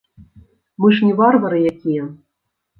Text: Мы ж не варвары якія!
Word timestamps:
Мы 0.85 0.89
ж 0.95 1.05
не 1.09 1.13
варвары 1.21 1.63
якія! 1.75 2.11